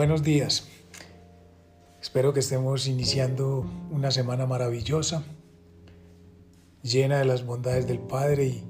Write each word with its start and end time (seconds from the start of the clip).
Buenos 0.00 0.22
días. 0.22 0.66
Espero 2.00 2.32
que 2.32 2.40
estemos 2.40 2.86
iniciando 2.86 3.66
una 3.90 4.10
semana 4.10 4.46
maravillosa, 4.46 5.24
llena 6.82 7.18
de 7.18 7.26
las 7.26 7.44
bondades 7.44 7.86
del 7.86 7.98
Padre 7.98 8.62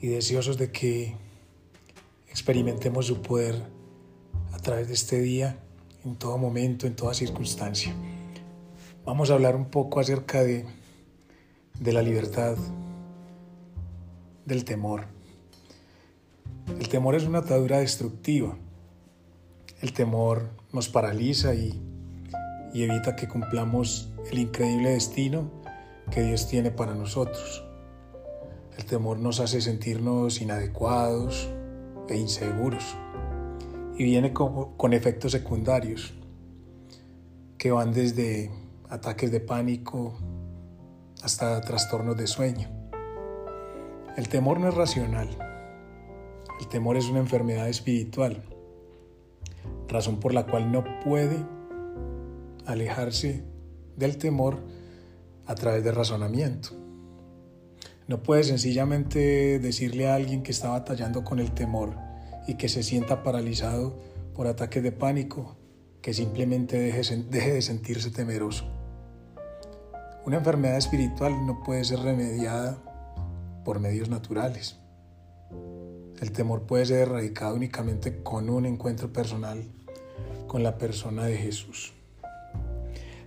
y, 0.00 0.06
deseosos 0.06 0.56
de 0.56 0.70
que 0.70 1.16
experimentemos 2.28 3.06
su 3.06 3.22
poder 3.22 3.60
a 4.52 4.58
través 4.60 4.86
de 4.86 4.94
este 4.94 5.20
día, 5.20 5.58
en 6.04 6.14
todo 6.14 6.38
momento, 6.38 6.86
en 6.86 6.94
toda 6.94 7.12
circunstancia. 7.12 7.92
Vamos 9.04 9.32
a 9.32 9.34
hablar 9.34 9.56
un 9.56 9.68
poco 9.68 9.98
acerca 9.98 10.44
de, 10.44 10.64
de 11.80 11.92
la 11.92 12.02
libertad 12.02 12.56
del 14.46 14.64
temor. 14.64 15.06
El 16.68 16.88
temor 16.88 17.16
es 17.16 17.24
una 17.24 17.40
atadura 17.40 17.80
destructiva. 17.80 18.56
El 19.84 19.92
temor 19.92 20.48
nos 20.72 20.88
paraliza 20.88 21.52
y, 21.54 21.78
evita 22.72 23.16
que 23.16 23.28
cumplamos 23.28 24.10
el 24.32 24.38
increíble 24.38 24.92
destino 24.92 25.50
que 26.10 26.22
Dios 26.22 26.48
tiene 26.48 26.70
para 26.70 26.94
nosotros. 26.94 27.62
El 28.78 28.86
temor 28.86 29.18
nos 29.18 29.40
hace 29.40 29.60
sentirnos 29.60 30.40
inadecuados 30.40 31.50
e 32.08 32.16
inseguros 32.16 32.96
y 33.98 34.04
viene 34.04 34.32
con 34.32 34.94
efectos 34.94 35.32
secundarios 35.32 36.14
que 37.58 37.70
van 37.70 37.92
desde 37.92 38.50
ataques 38.88 39.30
de 39.30 39.40
pánico 39.40 40.14
hasta 41.22 41.60
trastornos 41.60 42.16
de 42.16 42.26
sueño. 42.26 42.70
El 44.16 44.30
temor 44.30 44.60
no 44.60 44.70
es 44.70 44.74
racional. 44.74 45.28
El 46.58 46.68
temor 46.68 46.96
es 46.96 47.04
una 47.10 47.18
enfermedad 47.18 47.68
espiritual, 47.68 48.53
razón 49.88 50.20
por 50.20 50.34
la 50.34 50.46
cual 50.46 50.72
no 50.72 50.84
puede 51.04 51.36
alejarse 52.66 53.44
del 53.96 54.18
temor 54.18 54.58
a 55.46 55.54
través 55.54 55.84
del 55.84 55.94
razonamiento. 55.94 56.70
No 58.06 58.22
puede 58.22 58.44
sencillamente 58.44 59.58
decirle 59.58 60.08
a 60.08 60.14
alguien 60.14 60.42
que 60.42 60.52
está 60.52 60.68
batallando 60.68 61.24
con 61.24 61.38
el 61.38 61.52
temor 61.52 61.96
y 62.46 62.54
que 62.54 62.68
se 62.68 62.82
sienta 62.82 63.22
paralizado 63.22 63.98
por 64.34 64.46
ataques 64.46 64.82
de 64.82 64.92
pánico, 64.92 65.56
que 66.02 66.12
simplemente 66.12 66.78
deje 66.78 67.52
de 67.52 67.62
sentirse 67.62 68.10
temeroso. 68.10 68.66
Una 70.26 70.38
enfermedad 70.38 70.76
espiritual 70.76 71.46
no 71.46 71.62
puede 71.62 71.84
ser 71.84 72.00
remediada 72.00 72.78
por 73.64 73.80
medios 73.80 74.08
naturales. 74.08 74.78
El 76.20 76.32
temor 76.32 76.62
puede 76.62 76.86
ser 76.86 77.08
erradicado 77.08 77.54
únicamente 77.56 78.22
con 78.22 78.48
un 78.48 78.66
encuentro 78.66 79.12
personal 79.12 79.64
con 80.46 80.62
la 80.62 80.78
persona 80.78 81.24
de 81.24 81.36
Jesús. 81.36 81.92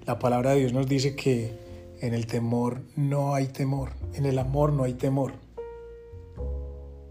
La 0.05 0.19
palabra 0.19 0.51
de 0.51 0.59
Dios 0.59 0.73
nos 0.73 0.87
dice 0.87 1.15
que 1.15 1.51
en 1.99 2.13
el 2.13 2.27
temor 2.27 2.81
no 2.95 3.35
hay 3.35 3.47
temor, 3.47 3.89
en 4.13 4.25
el 4.25 4.39
amor 4.39 4.71
no 4.71 4.83
hay 4.83 4.93
temor, 4.93 5.33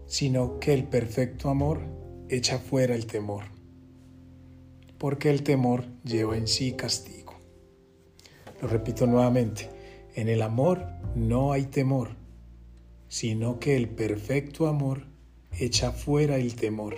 sino 0.07 0.59
que 0.59 0.73
el 0.73 0.85
perfecto 0.85 1.49
amor 1.49 1.81
echa 2.29 2.57
fuera 2.57 2.95
el 2.95 3.05
temor, 3.05 3.43
porque 4.97 5.29
el 5.29 5.43
temor 5.43 5.85
lleva 6.03 6.37
en 6.37 6.47
sí 6.47 6.71
castigo. 6.71 7.35
Lo 8.61 8.67
repito 8.67 9.05
nuevamente, 9.05 9.69
en 10.15 10.29
el 10.29 10.41
amor 10.41 10.83
no 11.15 11.51
hay 11.51 11.65
temor, 11.65 12.09
sino 13.07 13.59
que 13.59 13.75
el 13.75 13.89
perfecto 13.89 14.65
amor 14.67 15.03
echa 15.59 15.91
fuera 15.91 16.37
el 16.37 16.55
temor, 16.55 16.95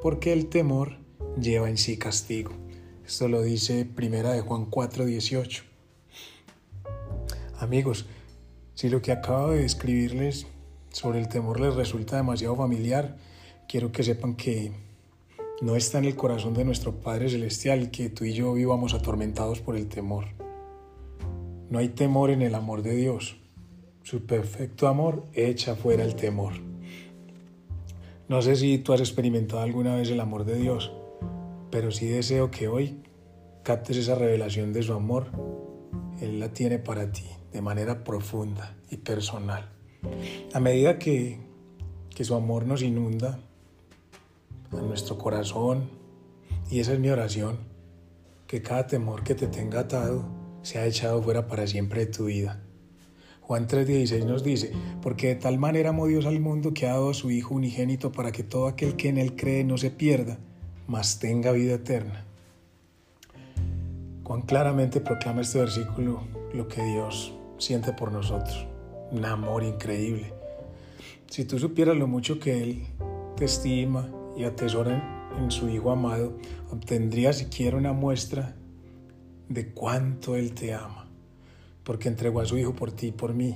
porque 0.00 0.32
el 0.32 0.46
temor 0.48 0.96
lleva 1.38 1.68
en 1.68 1.76
sí 1.76 1.98
castigo. 1.98 2.52
Esto 3.06 3.28
lo 3.28 3.42
dice 3.42 3.84
Primera 3.84 4.32
de 4.32 4.40
Juan 4.40 4.70
4:18. 4.70 5.64
Amigos, 7.58 8.06
si 8.74 8.88
lo 8.88 9.02
que 9.02 9.12
acabo 9.12 9.50
de 9.50 9.62
describirles 9.62 10.46
sobre 10.90 11.18
el 11.18 11.28
temor 11.28 11.60
les 11.60 11.74
resulta 11.74 12.16
demasiado 12.16 12.56
familiar, 12.56 13.18
quiero 13.68 13.92
que 13.92 14.02
sepan 14.02 14.34
que 14.34 14.72
no 15.60 15.76
está 15.76 15.98
en 15.98 16.06
el 16.06 16.16
corazón 16.16 16.54
de 16.54 16.64
nuestro 16.64 17.00
Padre 17.00 17.28
Celestial 17.28 17.90
que 17.90 18.08
tú 18.08 18.24
y 18.24 18.32
yo 18.32 18.54
vivamos 18.54 18.94
atormentados 18.94 19.60
por 19.60 19.76
el 19.76 19.88
temor. 19.88 20.24
No 21.68 21.78
hay 21.78 21.90
temor 21.90 22.30
en 22.30 22.40
el 22.40 22.54
amor 22.54 22.82
de 22.82 22.96
Dios. 22.96 23.36
Su 24.02 24.26
perfecto 24.26 24.88
amor 24.88 25.24
echa 25.34 25.76
fuera 25.76 26.02
el 26.02 26.16
temor. 26.16 26.71
No 28.28 28.40
sé 28.40 28.56
si 28.56 28.78
tú 28.78 28.92
has 28.92 29.00
experimentado 29.00 29.62
alguna 29.62 29.96
vez 29.96 30.08
el 30.10 30.20
amor 30.20 30.44
de 30.44 30.54
Dios, 30.54 30.92
pero 31.70 31.90
sí 31.90 32.06
deseo 32.06 32.50
que 32.50 32.68
hoy 32.68 33.02
captes 33.62 33.96
esa 33.96 34.14
revelación 34.14 34.72
de 34.72 34.82
su 34.82 34.92
amor. 34.92 35.26
Él 36.20 36.38
la 36.38 36.52
tiene 36.52 36.78
para 36.78 37.10
ti 37.10 37.26
de 37.52 37.60
manera 37.60 38.04
profunda 38.04 38.76
y 38.90 38.98
personal. 38.98 39.68
A 40.54 40.60
medida 40.60 40.98
que, 40.98 41.40
que 42.14 42.24
su 42.24 42.34
amor 42.34 42.64
nos 42.66 42.82
inunda 42.82 43.40
a 44.70 44.76
nuestro 44.76 45.18
corazón, 45.18 45.90
y 46.70 46.80
esa 46.80 46.92
es 46.92 47.00
mi 47.00 47.10
oración, 47.10 47.58
que 48.46 48.62
cada 48.62 48.86
temor 48.86 49.24
que 49.24 49.34
te 49.34 49.46
tenga 49.46 49.80
atado 49.80 50.24
sea 50.62 50.86
echado 50.86 51.22
fuera 51.22 51.46
para 51.46 51.66
siempre 51.66 52.06
de 52.06 52.12
tu 52.12 52.26
vida. 52.26 52.62
Juan 53.52 53.68
3:16 53.68 54.24
nos 54.24 54.42
dice, 54.42 54.72
porque 55.02 55.26
de 55.28 55.34
tal 55.34 55.58
manera 55.58 55.90
amó 55.90 56.06
Dios 56.06 56.24
al 56.24 56.40
mundo 56.40 56.72
que 56.72 56.86
ha 56.86 56.92
dado 56.92 57.10
a 57.10 57.14
su 57.14 57.30
Hijo 57.30 57.54
unigénito 57.54 58.10
para 58.10 58.32
que 58.32 58.42
todo 58.42 58.66
aquel 58.66 58.96
que 58.96 59.10
en 59.10 59.18
él 59.18 59.36
cree 59.36 59.62
no 59.62 59.76
se 59.76 59.90
pierda, 59.90 60.38
mas 60.86 61.18
tenga 61.18 61.52
vida 61.52 61.74
eterna. 61.74 62.24
Cuán 64.22 64.40
claramente 64.40 65.02
proclama 65.02 65.42
este 65.42 65.58
versículo 65.58 66.22
lo 66.54 66.66
que 66.66 66.82
Dios 66.82 67.34
siente 67.58 67.92
por 67.92 68.10
nosotros, 68.10 68.66
un 69.10 69.22
amor 69.26 69.64
increíble. 69.64 70.32
Si 71.28 71.44
tú 71.44 71.58
supieras 71.58 71.98
lo 71.98 72.06
mucho 72.06 72.40
que 72.40 72.62
Él 72.62 72.86
te 73.36 73.44
estima 73.44 74.08
y 74.34 74.44
atesora 74.44 75.28
en 75.38 75.50
su 75.50 75.68
Hijo 75.68 75.90
amado, 75.90 76.38
obtendrías 76.70 77.36
siquiera 77.36 77.76
una 77.76 77.92
muestra 77.92 78.56
de 79.50 79.74
cuánto 79.74 80.36
Él 80.36 80.54
te 80.54 80.72
ama 80.72 81.01
porque 81.84 82.08
entregó 82.08 82.40
a 82.40 82.44
su 82.44 82.58
Hijo 82.58 82.74
por 82.74 82.92
ti 82.92 83.08
y 83.08 83.12
por 83.12 83.34
mí. 83.34 83.54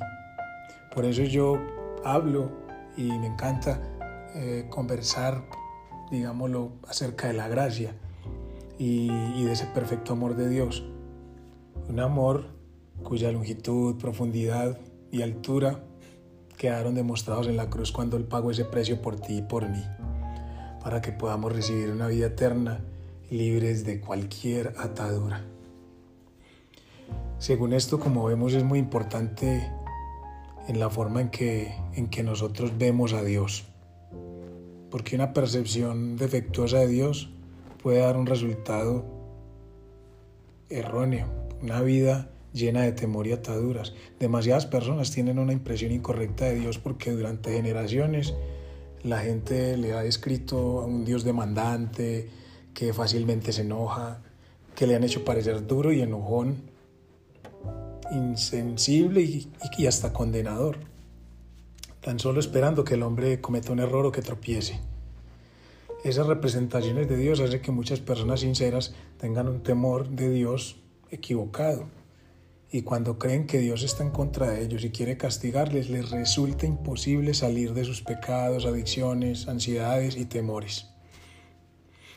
Por 0.94 1.04
eso 1.04 1.22
yo 1.22 1.58
hablo 2.04 2.50
y 2.96 3.04
me 3.04 3.26
encanta 3.26 3.80
eh, 4.34 4.66
conversar, 4.70 5.44
digámoslo, 6.10 6.72
acerca 6.88 7.28
de 7.28 7.34
la 7.34 7.48
gracia 7.48 7.94
y, 8.78 9.10
y 9.10 9.44
de 9.44 9.52
ese 9.52 9.66
perfecto 9.66 10.12
amor 10.12 10.36
de 10.36 10.48
Dios. 10.48 10.84
Un 11.88 12.00
amor 12.00 12.46
cuya 13.02 13.30
longitud, 13.30 13.96
profundidad 13.96 14.78
y 15.10 15.22
altura 15.22 15.80
quedaron 16.56 16.94
demostrados 16.94 17.46
en 17.46 17.56
la 17.56 17.68
cruz 17.68 17.92
cuando 17.92 18.16
Él 18.16 18.24
pagó 18.24 18.50
ese 18.50 18.64
precio 18.64 19.00
por 19.02 19.20
ti 19.20 19.38
y 19.38 19.42
por 19.42 19.68
mí, 19.68 19.82
para 20.82 21.00
que 21.00 21.12
podamos 21.12 21.52
recibir 21.52 21.90
una 21.90 22.08
vida 22.08 22.26
eterna 22.26 22.80
libres 23.30 23.84
de 23.84 24.00
cualquier 24.00 24.74
atadura. 24.78 25.44
Según 27.38 27.74
esto, 27.74 28.00
como 28.00 28.24
vemos, 28.24 28.54
es 28.54 28.64
muy 28.64 28.78
importante 28.78 29.70
en 30.68 30.80
la 30.80 30.88
forma 30.88 31.20
en 31.20 31.28
que, 31.28 31.74
en 31.94 32.08
que 32.08 32.22
nosotros 32.22 32.72
vemos 32.78 33.12
a 33.12 33.22
Dios. 33.22 33.66
Porque 34.90 35.16
una 35.16 35.34
percepción 35.34 36.16
defectuosa 36.16 36.78
de 36.78 36.88
Dios 36.88 37.28
puede 37.82 37.98
dar 37.98 38.16
un 38.16 38.26
resultado 38.26 39.04
erróneo, 40.70 41.28
una 41.62 41.82
vida 41.82 42.30
llena 42.54 42.82
de 42.82 42.92
temor 42.92 43.26
y 43.26 43.32
ataduras. 43.32 43.92
Demasiadas 44.18 44.64
personas 44.64 45.10
tienen 45.10 45.38
una 45.38 45.52
impresión 45.52 45.92
incorrecta 45.92 46.46
de 46.46 46.58
Dios 46.60 46.78
porque 46.78 47.10
durante 47.10 47.52
generaciones 47.52 48.32
la 49.02 49.18
gente 49.18 49.76
le 49.76 49.92
ha 49.92 50.00
descrito 50.00 50.80
a 50.80 50.86
un 50.86 51.04
Dios 51.04 51.22
demandante, 51.22 52.30
que 52.72 52.94
fácilmente 52.94 53.52
se 53.52 53.60
enoja, 53.60 54.22
que 54.74 54.86
le 54.86 54.96
han 54.96 55.04
hecho 55.04 55.22
parecer 55.22 55.66
duro 55.66 55.92
y 55.92 56.00
enojón 56.00 56.75
insensible 58.10 59.22
y, 59.22 59.86
hasta 59.86 60.12
condenador, 60.12 60.78
tan 62.00 62.18
solo 62.18 62.40
esperando 62.40 62.84
que 62.84 62.94
el 62.94 63.02
hombre 63.02 63.40
cometa 63.40 63.72
un 63.72 63.80
error 63.80 64.06
o 64.06 64.12
que 64.12 64.22
tropiece. 64.22 64.80
Esas 66.04 66.26
representaciones 66.26 67.08
de 67.08 67.16
Dios 67.16 67.40
hacen 67.40 67.62
que 67.62 67.72
muchas 67.72 68.00
personas 68.00 68.40
sinceras 68.40 68.94
tengan 69.18 69.48
un 69.48 69.62
temor 69.62 70.08
de 70.08 70.30
Dios 70.30 70.76
equivocado. 71.10 71.88
Y 72.70 72.82
cuando 72.82 73.18
creen 73.18 73.46
que 73.46 73.58
Dios 73.58 73.82
está 73.82 74.02
en 74.02 74.10
contra 74.10 74.50
de 74.50 74.62
ellos 74.64 74.84
y 74.84 74.90
quiere 74.90 75.16
castigarles, 75.16 75.88
les 75.88 76.10
resulta 76.10 76.66
imposible 76.66 77.34
salir 77.34 77.74
de 77.74 77.84
sus 77.84 78.02
pecados, 78.02 78.66
adicciones, 78.66 79.48
ansiedades 79.48 80.16
y 80.16 80.26
temores. 80.26 80.88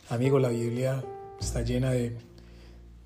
Amigo, 0.10 0.40
la 0.40 0.50
Biblia 0.50 1.04
está 1.40 1.62
llena 1.62 1.92
de 1.92 2.18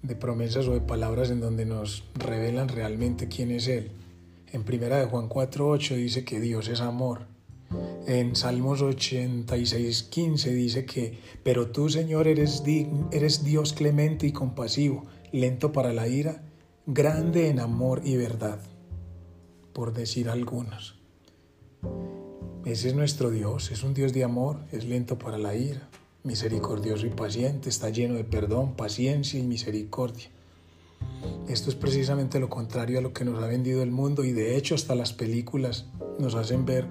de 0.03 0.15
promesas 0.15 0.67
o 0.67 0.73
de 0.73 0.81
palabras 0.81 1.31
en 1.31 1.39
donde 1.39 1.65
nos 1.65 2.03
revelan 2.13 2.67
realmente 2.67 3.29
quién 3.29 3.51
es 3.51 3.67
Él. 3.67 3.91
En 4.51 4.63
primera 4.63 4.99
de 4.99 5.05
Juan 5.05 5.29
4.8 5.29 5.95
dice 5.95 6.23
que 6.23 6.39
Dios 6.39 6.67
es 6.67 6.81
amor 6.81 7.25
En 8.05 8.35
Salmos 8.35 8.81
86, 8.81 10.03
15 10.03 10.53
dice 10.53 10.85
que, 10.85 11.17
pero 11.43 11.71
tú 11.71 11.89
Señor 11.89 12.27
eres, 12.27 12.61
eres 13.11 13.43
Dios 13.43 13.73
clemente 13.73 14.27
y 14.27 14.31
compasivo, 14.31 15.05
lento 15.31 15.71
para 15.71 15.93
la 15.93 16.07
ira, 16.07 16.43
grande 16.85 17.49
en 17.49 17.59
amor 17.59 18.01
y 18.03 18.17
verdad, 18.17 18.59
por 19.73 19.93
decir 19.93 20.29
algunos. 20.29 20.99
Ese 22.65 22.89
es 22.89 22.93
nuestro 22.93 23.31
Dios, 23.31 23.71
es 23.71 23.83
un 23.83 23.93
Dios 23.93 24.13
de 24.13 24.23
amor, 24.23 24.59
es 24.71 24.85
lento 24.85 25.17
para 25.17 25.37
la 25.37 25.55
ira, 25.55 25.89
misericordioso 26.23 27.05
y 27.05 27.09
paciente, 27.09 27.69
está 27.69 27.89
lleno 27.89 28.15
de 28.15 28.23
perdón, 28.23 28.75
paciencia 28.75 29.39
y 29.39 29.43
misericordia. 29.43 30.29
Esto 31.47 31.69
es 31.69 31.75
precisamente 31.75 32.39
lo 32.39 32.49
contrario 32.49 32.99
a 32.99 33.01
lo 33.01 33.13
que 33.13 33.25
nos 33.25 33.41
ha 33.43 33.47
vendido 33.47 33.83
el 33.83 33.91
mundo 33.91 34.23
y 34.23 34.31
de 34.31 34.55
hecho 34.55 34.75
hasta 34.75 34.95
las 34.95 35.13
películas 35.13 35.85
nos 36.19 36.35
hacen 36.35 36.65
ver 36.65 36.87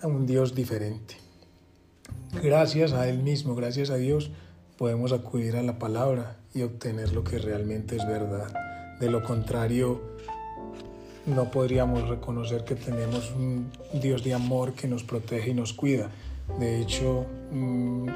a 0.00 0.06
un 0.06 0.26
Dios 0.26 0.54
diferente. 0.54 1.16
Gracias 2.42 2.92
a 2.92 3.08
Él 3.08 3.22
mismo, 3.22 3.54
gracias 3.54 3.90
a 3.90 3.96
Dios, 3.96 4.30
podemos 4.78 5.12
acudir 5.12 5.56
a 5.56 5.62
la 5.62 5.78
palabra 5.78 6.38
y 6.54 6.62
obtener 6.62 7.12
lo 7.12 7.24
que 7.24 7.38
realmente 7.38 7.96
es 7.96 8.06
verdad. 8.06 8.52
De 8.98 9.10
lo 9.10 9.22
contrario, 9.22 10.00
no 11.26 11.50
podríamos 11.50 12.08
reconocer 12.08 12.64
que 12.64 12.74
tenemos 12.74 13.30
un 13.32 13.70
Dios 13.92 14.24
de 14.24 14.34
amor 14.34 14.72
que 14.72 14.88
nos 14.88 15.04
protege 15.04 15.50
y 15.50 15.54
nos 15.54 15.72
cuida. 15.72 16.10
De 16.58 16.80
hecho, 16.80 17.26
mm, 17.50 18.08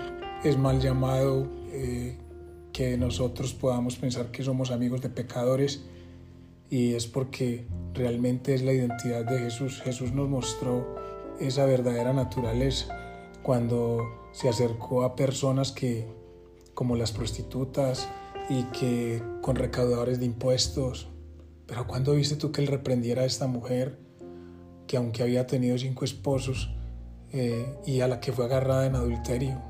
es 0.45 0.59
mal 0.59 0.81
llamado 0.81 1.49
eh, 1.73 2.17
que 2.73 2.97
nosotros 2.97 3.55
podamos 3.55 3.97
pensar 3.97 4.31
que 4.31 4.43
somos 4.43 4.71
amigos 4.71 5.01
de 5.01 5.09
pecadores 5.09 5.85
y 6.69 6.95
es 6.95 7.07
porque 7.07 7.67
realmente 7.95 8.55
es 8.55 8.63
la 8.63 8.73
identidad 8.73 9.25
de 9.25 9.39
Jesús. 9.39 9.81
Jesús 9.83 10.13
nos 10.13 10.29
mostró 10.29 10.87
esa 11.41 11.65
verdadera 11.65 12.13
naturaleza 12.13 12.95
cuando 13.43 14.03
se 14.33 14.49
acercó 14.49 15.05
a 15.05 15.17
personas 15.17 15.73
que, 15.73 16.07
como 16.75 16.97
las 16.97 17.13
prostitutas 17.13 18.09
y 18.51 18.65
que 18.65 19.23
con 19.41 19.57
recaudadores 19.57 20.19
de 20.19 20.27
impuestos, 20.27 21.09
pero 21.67 21.87
cuando 21.87 22.15
viste 22.15 22.37
tú 22.37 22.53
que 22.53 22.61
él 22.61 22.69
reprendiera 22.69 23.23
a 23.23 23.27
esta 23.27 23.47
mujer 23.47 23.99
que 24.87 24.97
aunque 24.97 25.23
había 25.23 25.47
tenido 25.47 25.77
cinco 25.79 26.05
esposos 26.05 26.76
eh, 27.33 27.77
y 27.85 28.01
a 28.01 28.09
la 28.09 28.21
que 28.21 28.33
fue 28.33 28.45
agarrada 28.45 28.87
en 28.87 28.97
adulterio? 28.97 29.61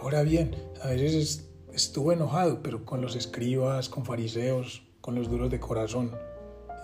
Ahora 0.00 0.22
bien, 0.22 0.56
a 0.82 0.88
veces 0.88 1.48
estuvo 1.72 2.12
enojado, 2.12 2.62
pero 2.62 2.84
con 2.84 3.00
los 3.00 3.16
escribas, 3.16 3.88
con 3.88 4.04
fariseos, 4.04 4.82
con 5.00 5.14
los 5.14 5.30
duros 5.30 5.50
de 5.50 5.60
corazón, 5.60 6.12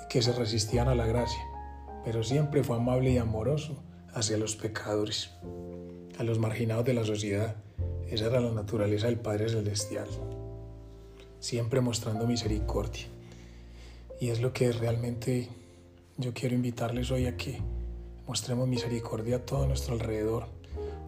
que 0.09 0.23
se 0.23 0.32
resistían 0.32 0.88
a 0.88 0.94
la 0.94 1.06
gracia, 1.06 1.43
pero 2.05 2.23
siempre 2.23 2.65
fue 2.65 2.76
amable 2.76 3.11
y 3.11 3.19
amoroso 3.19 3.82
hacia 4.15 4.38
los 4.38 4.56
pecadores, 4.56 5.31
a 6.19 6.23
los 6.23 6.38
marginados 6.38 6.85
de 6.85 6.94
la 6.94 7.05
sociedad. 7.05 7.56
Esa 8.09 8.26
era 8.26 8.41
la 8.41 8.53
naturaleza 8.53 9.06
del 9.06 9.19
Padre 9.19 9.49
Celestial, 9.49 10.09
siempre 11.41 11.81
mostrando 11.81 12.26
misericordia. 12.26 13.06
Y 14.20 14.31
es 14.31 14.41
lo 14.41 14.53
que 14.53 14.73
realmente 14.73 15.49
yo 16.17 16.32
quiero 16.32 16.55
invitarles 16.55 17.11
hoy 17.11 17.26
a 17.26 17.37
que 17.37 17.61
mostremos 18.28 18.69
misericordia 18.69 19.36
a 19.36 19.38
todo 19.40 19.66
nuestro 19.66 19.94
alrededor. 19.94 20.46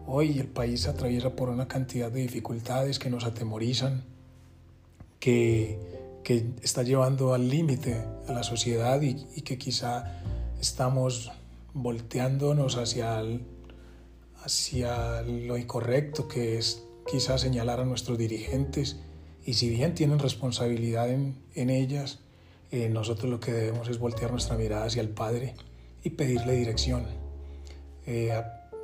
Hoy 0.07 0.39
el 0.39 0.47
país 0.47 0.87
atraviesa 0.87 1.35
por 1.35 1.49
una 1.49 1.67
cantidad 1.67 2.11
de 2.11 2.21
dificultades 2.21 2.97
que 2.97 3.11
nos 3.11 3.25
atemorizan, 3.25 4.03
que, 5.19 5.77
que 6.23 6.47
está 6.63 6.81
llevando 6.81 7.35
al 7.35 7.47
límite 7.47 8.03
a 8.27 8.33
la 8.33 8.41
sociedad 8.41 8.99
y, 9.03 9.13
que 9.43 9.59
quizá 9.59 10.19
estamos 10.59 11.31
volteándonos 11.75 12.77
hacia, 12.77 13.23
hacia 14.43 15.21
lo 15.21 15.57
incorrecto 15.57 16.27
que 16.27 16.57
es 16.57 16.83
quizá 17.09 17.37
señalar 17.37 17.79
a 17.79 17.85
nuestros 17.85 18.17
dirigentes. 18.17 18.97
Y 19.45 19.53
si 19.53 19.69
bien 19.69 19.93
tienen 19.93 20.17
responsabilidad 20.17 21.07
en, 21.09 21.69
ellas, 21.69 22.19
eh, 22.71 22.89
nosotros 22.89 23.29
lo 23.29 23.39
que 23.39 23.51
debemos 23.51 23.89
es 23.89 23.99
voltear 23.99 24.31
nuestra 24.31 24.57
mirada 24.57 24.85
hacia 24.85 25.01
el 25.01 25.09
Padre 25.09 25.53
y 26.03 26.11
pedirle 26.11 26.53
dirección. 26.53 27.05
Eh, 28.05 28.33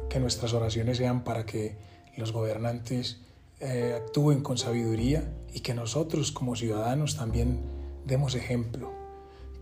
que 0.10 0.20
nuestras 0.20 0.54
oraciones 0.54 0.98
sean 0.98 1.24
para 1.24 1.46
que 1.46 1.76
los 2.16 2.32
gobernantes 2.32 3.18
eh, 3.60 3.94
actúen 3.98 4.42
con 4.42 4.58
sabiduría 4.58 5.34
y 5.54 5.62
que 5.62 5.74
nosotros 5.74 6.32
como 6.32 6.56
ciudadanos 6.56 7.18
también 7.18 7.60
demos 8.06 8.36
ejemplo, 8.36 8.92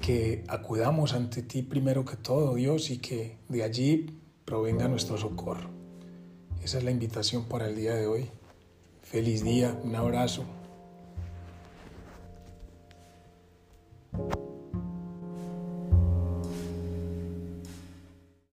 que 0.01 0.43
acudamos 0.47 1.13
ante 1.13 1.41
ti 1.41 1.63
primero 1.63 2.05
que 2.05 2.15
todo, 2.15 2.55
Dios, 2.55 2.89
y 2.89 2.97
que 2.97 3.37
de 3.49 3.63
allí 3.63 4.19
provenga 4.45 4.87
nuestro 4.87 5.17
socorro. 5.17 5.69
Esa 6.63 6.77
es 6.77 6.83
la 6.83 6.91
invitación 6.91 7.45
para 7.45 7.67
el 7.67 7.75
día 7.75 7.95
de 7.95 8.07
hoy. 8.07 8.29
Feliz 9.01 9.43
día, 9.43 9.79
un 9.83 9.95
abrazo. 9.95 10.45